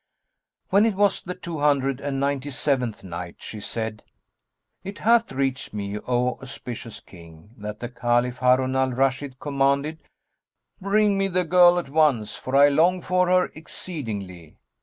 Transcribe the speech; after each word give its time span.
When 0.69 0.87
it 0.87 0.95
was 0.95 1.21
the 1.21 1.35
Two 1.35 1.59
Hundred 1.59 2.01
and 2.01 2.19
Ninety 2.19 2.49
seventh 2.49 3.03
Night, 3.03 3.35
She 3.37 3.59
said, 3.59 4.03
It 4.83 4.97
hath 4.97 5.31
reached 5.31 5.75
me, 5.75 5.99
O 6.07 6.39
auspicious 6.41 7.01
King, 7.01 7.51
that 7.59 7.81
the 7.81 7.87
Caliph 7.89 8.39
Harun 8.39 8.75
al 8.75 8.93
Rashid 8.93 9.39
commanded, 9.39 9.99
"Bring 10.81 11.19
me 11.19 11.27
the 11.27 11.43
girl 11.43 11.77
at 11.77 11.89
once, 11.89 12.35
for 12.35 12.55
I 12.55 12.69
long 12.69 13.01
for 13.03 13.27
her 13.27 13.51
exceedingly." 13.53 14.57